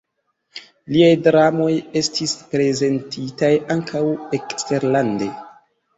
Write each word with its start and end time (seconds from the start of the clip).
Liaj 0.93 1.11
dramoj 1.27 1.69
estis 2.01 2.33
prezentitaj 2.55 3.53
ankaŭ 3.77 4.03
eksterlande. 4.39 5.29